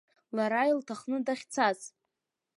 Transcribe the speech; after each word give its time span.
Лара 0.35 0.61
илҭахны 0.71 1.17
дахьцаз… 1.25 1.79